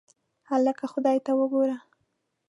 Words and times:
هکله 0.49 0.87
خدای 0.93 1.17
ته 1.25 1.31
وګوره. 1.39 1.77